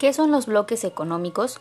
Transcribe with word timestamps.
¿Qué 0.00 0.14
son 0.14 0.30
los 0.30 0.46
bloques 0.46 0.84
económicos? 0.84 1.60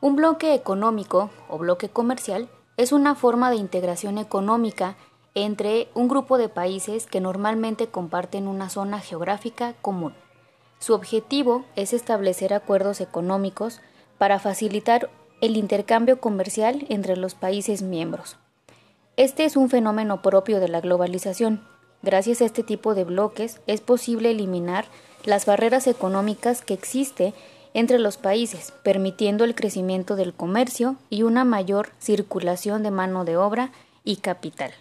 Un 0.00 0.16
bloque 0.16 0.52
económico 0.52 1.30
o 1.48 1.58
bloque 1.58 1.88
comercial 1.88 2.48
es 2.76 2.90
una 2.90 3.14
forma 3.14 3.52
de 3.52 3.56
integración 3.56 4.18
económica 4.18 4.96
entre 5.36 5.86
un 5.94 6.08
grupo 6.08 6.38
de 6.38 6.48
países 6.48 7.06
que 7.06 7.20
normalmente 7.20 7.86
comparten 7.86 8.48
una 8.48 8.68
zona 8.68 8.98
geográfica 8.98 9.74
común. 9.80 10.12
Su 10.80 10.92
objetivo 10.92 11.66
es 11.76 11.92
establecer 11.92 12.52
acuerdos 12.52 13.00
económicos 13.00 13.80
para 14.18 14.40
facilitar 14.40 15.08
el 15.40 15.56
intercambio 15.56 16.18
comercial 16.18 16.84
entre 16.88 17.16
los 17.16 17.36
países 17.36 17.82
miembros. 17.82 18.38
Este 19.16 19.44
es 19.44 19.56
un 19.56 19.70
fenómeno 19.70 20.20
propio 20.20 20.58
de 20.58 20.66
la 20.66 20.80
globalización. 20.80 21.64
Gracias 22.02 22.42
a 22.42 22.44
este 22.44 22.64
tipo 22.64 22.96
de 22.96 23.04
bloques 23.04 23.60
es 23.68 23.80
posible 23.80 24.32
eliminar 24.32 24.86
las 25.24 25.46
barreras 25.46 25.86
económicas 25.86 26.62
que 26.62 26.74
existen 26.74 27.34
entre 27.78 28.00
los 28.00 28.16
países, 28.16 28.72
permitiendo 28.82 29.44
el 29.44 29.54
crecimiento 29.54 30.16
del 30.16 30.34
comercio 30.34 30.96
y 31.10 31.22
una 31.22 31.44
mayor 31.44 31.90
circulación 32.00 32.82
de 32.82 32.90
mano 32.90 33.24
de 33.24 33.36
obra 33.36 33.70
y 34.02 34.16
capital. 34.16 34.72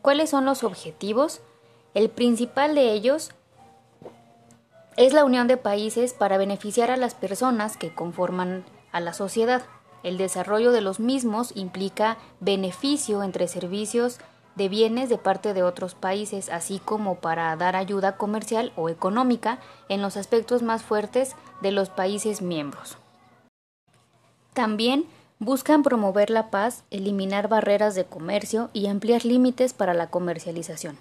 ¿Cuáles 0.00 0.30
son 0.30 0.44
los 0.44 0.62
objetivos? 0.62 1.40
El 1.94 2.08
principal 2.08 2.76
de 2.76 2.92
ellos 2.92 3.32
es 4.96 5.12
la 5.12 5.24
unión 5.24 5.48
de 5.48 5.56
países 5.56 6.12
para 6.12 6.38
beneficiar 6.38 6.92
a 6.92 6.96
las 6.96 7.16
personas 7.16 7.76
que 7.76 7.92
conforman 7.92 8.64
a 8.92 9.00
la 9.00 9.12
sociedad. 9.12 9.64
El 10.04 10.18
desarrollo 10.18 10.70
de 10.70 10.82
los 10.82 11.00
mismos 11.00 11.50
implica 11.56 12.16
beneficio 12.38 13.24
entre 13.24 13.48
servicios 13.48 14.20
de 14.56 14.68
bienes 14.68 15.08
de 15.08 15.18
parte 15.18 15.54
de 15.54 15.62
otros 15.62 15.94
países, 15.94 16.48
así 16.48 16.80
como 16.84 17.16
para 17.16 17.54
dar 17.56 17.76
ayuda 17.76 18.16
comercial 18.16 18.72
o 18.74 18.88
económica 18.88 19.60
en 19.88 20.02
los 20.02 20.16
aspectos 20.16 20.62
más 20.62 20.82
fuertes 20.82 21.36
de 21.60 21.70
los 21.70 21.90
países 21.90 22.42
miembros. 22.42 22.96
También 24.54 25.04
buscan 25.38 25.82
promover 25.82 26.30
la 26.30 26.50
paz, 26.50 26.84
eliminar 26.90 27.48
barreras 27.48 27.94
de 27.94 28.06
comercio 28.06 28.70
y 28.72 28.86
ampliar 28.86 29.26
límites 29.26 29.74
para 29.74 29.92
la 29.92 30.08
comercialización. 30.08 30.96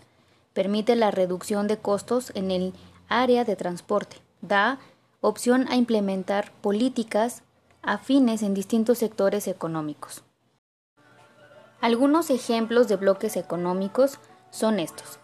Permite 0.53 0.97
la 0.97 1.09
reducción 1.11 1.67
de 1.67 1.77
costos 1.77 2.33
en 2.35 2.51
el 2.51 2.73
área 3.07 3.45
de 3.45 3.55
transporte. 3.55 4.17
Da 4.41 4.79
opción 5.21 5.67
a 5.69 5.77
implementar 5.77 6.51
políticas 6.61 7.43
afines 7.81 8.43
en 8.43 8.53
distintos 8.53 8.97
sectores 8.97 9.47
económicos. 9.47 10.24
Algunos 11.81 12.29
ejemplos 12.29 12.87
de 12.87 12.95
bloques 12.95 13.37
económicos 13.37 14.19
son 14.49 14.79
estos. 14.79 15.19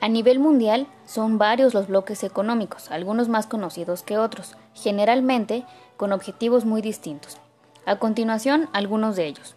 A 0.00 0.08
nivel 0.08 0.38
mundial 0.38 0.86
son 1.06 1.38
varios 1.38 1.72
los 1.72 1.88
bloques 1.88 2.24
económicos, 2.24 2.90
algunos 2.90 3.28
más 3.28 3.46
conocidos 3.46 4.02
que 4.02 4.18
otros, 4.18 4.54
generalmente 4.74 5.64
con 5.96 6.12
objetivos 6.12 6.66
muy 6.66 6.82
distintos. 6.82 7.38
A 7.86 7.96
continuación, 7.96 8.68
algunos 8.72 9.16
de 9.16 9.26
ellos. 9.26 9.56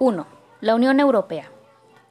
1. 0.00 0.26
La 0.60 0.74
Unión 0.74 0.98
Europea. 0.98 1.48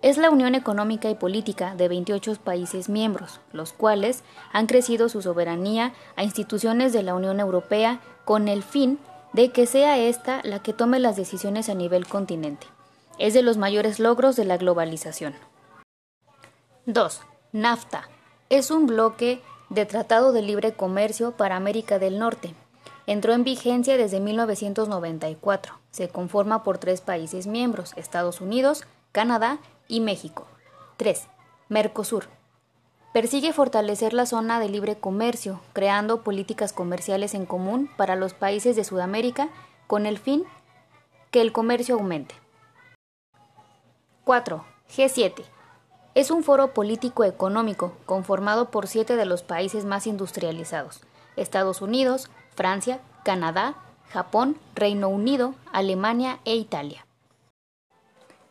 Es 0.02 0.18
la 0.18 0.30
unión 0.30 0.56
económica 0.56 1.10
y 1.10 1.16
política 1.16 1.76
de 1.76 1.90
28 1.90 2.38
países 2.44 2.90
miembros, 2.90 3.42
los 3.52 3.74
cuales 3.74 4.24
han 4.54 4.66
crecido 4.66 5.10
su 5.10 5.22
soberanía 5.22 5.94
a 6.16 6.24
instituciones 6.24 6.94
de 6.94 7.04
la 7.04 7.16
Unión 7.16 7.40
Europea 7.40 8.00
con 8.24 8.48
el 8.48 8.64
fin 8.64 8.98
de 9.34 9.52
que 9.52 9.66
sea 9.66 10.00
ésta 10.00 10.40
la 10.44 10.60
que 10.60 10.74
tome 10.74 11.00
las 11.00 11.18
decisiones 11.18 11.70
a 11.70 11.76
nivel 11.76 12.08
continente 12.08 12.66
es 13.22 13.36
de 13.36 13.44
los 13.44 13.58
mayores 13.58 14.00
logros 14.00 14.36
de 14.36 14.46
la 14.46 14.58
globalización. 14.58 15.36
2. 16.88 17.22
NAFTA 17.52 18.10
es 18.50 18.72
un 18.72 18.88
bloque 18.88 19.44
de 19.70 19.86
Tratado 19.86 20.32
de 20.32 20.42
Libre 20.42 20.74
Comercio 20.74 21.32
para 21.34 21.56
América 21.56 22.00
del 22.00 22.18
Norte. 22.18 22.56
Entró 23.06 23.34
en 23.34 23.44
vigencia 23.44 23.96
desde 23.96 24.20
1994. 24.20 25.76
Se 25.92 26.10
conforma 26.10 26.64
por 26.64 26.80
tres 26.80 27.02
países 27.02 27.46
miembros, 27.46 27.94
Estados 27.96 28.42
Unidos, 28.42 28.86
Canadá 29.12 29.60
y 29.88 30.02
México. 30.02 30.48
3. 30.98 31.28
Mercosur. 31.70 32.26
Persigue 33.14 33.54
fortalecer 33.54 34.14
la 34.14 34.26
zona 34.26 34.60
de 34.60 34.70
libre 34.70 34.96
comercio, 34.96 35.62
creando 35.74 36.24
políticas 36.24 36.74
comerciales 36.74 37.36
en 37.36 37.46
común 37.46 37.88
para 37.98 38.16
los 38.16 38.34
países 38.34 38.76
de 38.76 38.84
Sudamérica 38.84 39.50
con 39.86 40.08
el 40.08 40.18
fin 40.18 40.44
que 41.30 41.42
el 41.42 41.52
comercio 41.52 41.96
aumente. 41.96 42.34
4. 44.32 44.64
G7. 44.90 45.44
Es 46.16 46.32
un 46.32 46.46
foro 46.46 46.74
político 46.74 47.26
económico 47.26 47.98
conformado 48.06 48.72
por 48.72 48.88
siete 48.88 49.18
de 49.18 49.26
los 49.26 49.44
países 49.44 49.84
más 49.84 50.08
industrializados, 50.08 51.02
Estados 51.36 51.82
Unidos, 51.82 52.30
Francia, 52.56 53.02
Canadá, 53.26 53.76
Japón, 54.10 54.56
Reino 54.74 55.10
Unido, 55.10 55.54
Alemania 55.74 56.40
e 56.46 56.56
Italia. 56.56 57.06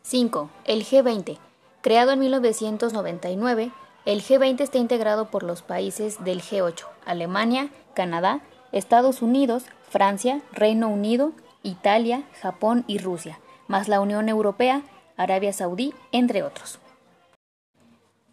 5. 0.03 0.51
El 0.65 0.85
G20. 0.85 1.39
Creado 1.81 2.11
en 2.11 2.19
1999, 2.19 3.71
el 4.05 4.21
G20 4.21 4.61
está 4.61 4.77
integrado 4.77 5.31
por 5.31 5.41
los 5.41 5.63
países 5.63 6.23
del 6.23 6.43
G8, 6.43 6.85
Alemania, 7.07 7.71
Canadá, 7.95 8.41
Estados 8.71 9.23
Unidos, 9.23 9.63
Francia, 9.89 10.43
Reino 10.51 10.89
Unido, 10.89 11.31
Italia, 11.63 12.21
Japón 12.39 12.83
y 12.85 12.99
Rusia, 12.99 13.39
más 13.67 13.87
la 13.87 13.99
Unión 13.99 14.29
Europea, 14.29 14.83
Arabia 15.21 15.53
Saudí, 15.53 15.93
entre 16.11 16.43
otros. 16.43 16.79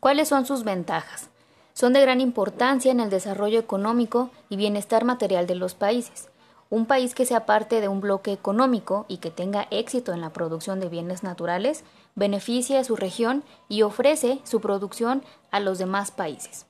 ¿Cuáles 0.00 0.28
son 0.28 0.46
sus 0.46 0.64
ventajas? 0.64 1.28
Son 1.72 1.92
de 1.92 2.00
gran 2.00 2.20
importancia 2.20 2.90
en 2.90 3.00
el 3.00 3.10
desarrollo 3.10 3.58
económico 3.58 4.30
y 4.48 4.56
bienestar 4.56 5.04
material 5.04 5.46
de 5.46 5.54
los 5.54 5.74
países. 5.74 6.28
Un 6.70 6.86
país 6.86 7.14
que 7.14 7.24
sea 7.24 7.46
parte 7.46 7.80
de 7.80 7.88
un 7.88 8.00
bloque 8.00 8.32
económico 8.32 9.06
y 9.08 9.18
que 9.18 9.30
tenga 9.30 9.68
éxito 9.70 10.12
en 10.12 10.20
la 10.20 10.30
producción 10.30 10.80
de 10.80 10.88
bienes 10.88 11.22
naturales 11.22 11.84
beneficia 12.14 12.80
a 12.80 12.84
su 12.84 12.96
región 12.96 13.42
y 13.68 13.82
ofrece 13.82 14.40
su 14.44 14.60
producción 14.60 15.22
a 15.50 15.60
los 15.60 15.78
demás 15.78 16.10
países. 16.10 16.66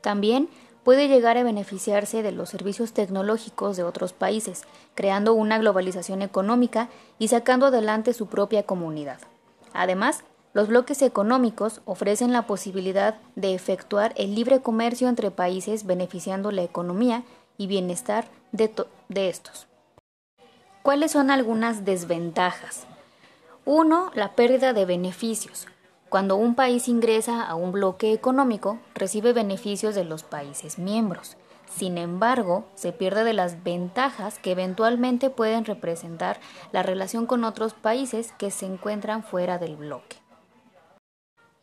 También 0.00 0.48
puede 0.88 1.06
llegar 1.06 1.36
a 1.36 1.42
beneficiarse 1.42 2.22
de 2.22 2.32
los 2.32 2.48
servicios 2.48 2.94
tecnológicos 2.94 3.76
de 3.76 3.84
otros 3.84 4.14
países, 4.14 4.62
creando 4.94 5.34
una 5.34 5.58
globalización 5.58 6.22
económica 6.22 6.88
y 7.18 7.28
sacando 7.28 7.66
adelante 7.66 8.14
su 8.14 8.28
propia 8.28 8.62
comunidad. 8.62 9.18
Además, 9.74 10.24
los 10.54 10.68
bloques 10.68 11.02
económicos 11.02 11.82
ofrecen 11.84 12.32
la 12.32 12.46
posibilidad 12.46 13.18
de 13.36 13.52
efectuar 13.52 14.14
el 14.16 14.34
libre 14.34 14.62
comercio 14.62 15.10
entre 15.10 15.30
países 15.30 15.84
beneficiando 15.84 16.52
la 16.52 16.62
economía 16.62 17.22
y 17.58 17.66
bienestar 17.66 18.24
de, 18.52 18.72
estos. 19.28 19.66
¿Cuáles 20.82 21.12
son 21.12 21.30
algunas 21.30 21.84
desventajas? 21.84 22.86
1. 23.66 24.12
La 24.14 24.32
pérdida 24.32 24.72
de 24.72 24.86
beneficios. 24.86 25.66
Cuando 26.08 26.36
un 26.36 26.54
país 26.54 26.88
ingresa 26.88 27.44
a 27.44 27.54
un 27.54 27.70
bloque 27.70 28.14
económico, 28.14 28.78
recibe 28.94 29.34
beneficios 29.34 29.94
de 29.94 30.04
los 30.04 30.22
países 30.22 30.78
miembros. 30.78 31.36
Sin 31.68 31.98
embargo, 31.98 32.64
se 32.74 32.92
pierde 32.92 33.24
de 33.24 33.34
las 33.34 33.62
ventajas 33.62 34.38
que 34.38 34.52
eventualmente 34.52 35.28
pueden 35.28 35.66
representar 35.66 36.40
la 36.72 36.82
relación 36.82 37.26
con 37.26 37.44
otros 37.44 37.74
países 37.74 38.32
que 38.38 38.50
se 38.50 38.64
encuentran 38.64 39.22
fuera 39.22 39.58
del 39.58 39.76
bloque. 39.76 40.16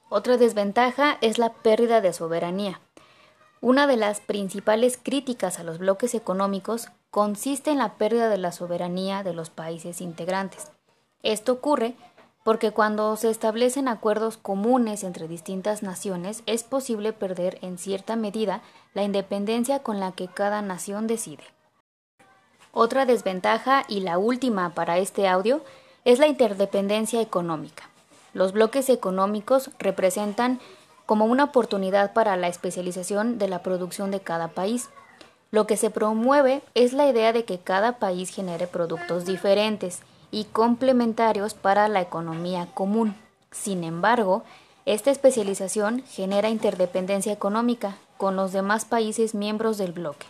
Otra 0.10 0.38
desventaja 0.38 1.18
es 1.22 1.40
la 1.40 1.54
pérdida 1.54 2.00
de 2.02 2.14
soberanía. 2.14 2.80
Una 3.62 3.88
de 3.88 3.98
las 3.98 4.20
principales 4.20 5.00
críticas 5.02 5.60
a 5.60 5.64
los 5.64 5.80
bloques 5.80 6.14
económicos 6.14 6.90
consiste 7.10 7.72
en 7.72 7.80
la 7.80 7.96
pérdida 7.96 8.30
de 8.30 8.38
la 8.38 8.52
soberanía 8.52 9.24
de 9.24 9.34
los 9.34 9.50
países 9.50 10.02
integrantes. 10.02 10.72
Esto 11.24 11.54
ocurre 11.54 11.96
porque 12.46 12.70
cuando 12.70 13.16
se 13.16 13.32
establecen 13.32 13.88
acuerdos 13.88 14.38
comunes 14.38 15.04
entre 15.04 15.28
distintas 15.28 15.82
naciones 15.82 16.44
es 16.46 16.62
posible 16.62 17.12
perder 17.12 17.58
en 17.64 17.80
cierta 17.80 18.16
medida 18.16 18.62
la 18.94 19.02
independencia 19.02 19.80
con 19.80 20.00
la 20.00 20.12
que 20.12 20.28
cada 20.28 20.62
nación 20.62 21.08
decide. 21.08 21.44
Otra 22.72 23.08
desventaja 23.08 23.84
y 23.88 24.02
la 24.02 24.20
última 24.20 24.76
para 24.76 25.00
este 25.00 25.28
audio 25.28 25.64
es 26.04 26.20
la 26.20 26.28
interdependencia 26.28 27.20
económica. 27.20 27.90
Los 28.36 28.52
bloques 28.54 28.90
económicos 28.90 29.72
representan 29.80 30.60
como 31.08 31.26
una 31.26 31.46
oportunidad 31.46 32.14
para 32.14 32.38
la 32.38 32.48
especialización 32.48 33.40
de 33.40 33.48
la 33.48 33.64
producción 33.64 34.12
de 34.12 34.20
cada 34.20 34.50
país. 34.50 34.90
Lo 35.50 35.66
que 35.66 35.78
se 35.78 35.90
promueve 35.90 36.62
es 36.76 36.94
la 36.94 37.10
idea 37.10 37.34
de 37.34 37.44
que 37.44 37.58
cada 37.58 37.94
país 37.98 38.30
genere 38.30 38.68
productos 38.68 39.26
diferentes 39.26 40.04
y 40.36 40.44
complementarios 40.44 41.54
para 41.54 41.88
la 41.88 42.02
economía 42.02 42.68
común. 42.74 43.16
Sin 43.52 43.86
embargo, 43.86 44.44
esta 44.86 45.10
especialización 45.10 46.04
genera 46.10 46.50
interdependencia 46.50 47.32
económica 47.32 47.96
con 48.18 48.36
los 48.36 48.52
demás 48.52 48.84
países 48.84 49.34
miembros 49.34 49.78
del 49.78 49.94
bloque. 49.94 50.28